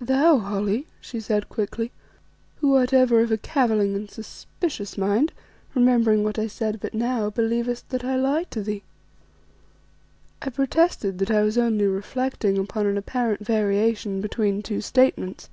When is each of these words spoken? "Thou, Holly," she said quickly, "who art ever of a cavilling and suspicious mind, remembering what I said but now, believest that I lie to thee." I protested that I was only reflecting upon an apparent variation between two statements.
"Thou, 0.00 0.38
Holly," 0.38 0.86
she 1.00 1.18
said 1.18 1.48
quickly, 1.48 1.90
"who 2.58 2.76
art 2.76 2.92
ever 2.94 3.18
of 3.20 3.32
a 3.32 3.36
cavilling 3.36 3.96
and 3.96 4.08
suspicious 4.08 4.96
mind, 4.96 5.32
remembering 5.74 6.22
what 6.22 6.38
I 6.38 6.46
said 6.46 6.78
but 6.80 6.94
now, 6.94 7.30
believest 7.30 7.88
that 7.88 8.04
I 8.04 8.14
lie 8.14 8.44
to 8.50 8.62
thee." 8.62 8.84
I 10.40 10.50
protested 10.50 11.18
that 11.18 11.32
I 11.32 11.42
was 11.42 11.58
only 11.58 11.86
reflecting 11.86 12.58
upon 12.58 12.86
an 12.86 12.96
apparent 12.96 13.44
variation 13.44 14.20
between 14.20 14.62
two 14.62 14.80
statements. 14.80 15.50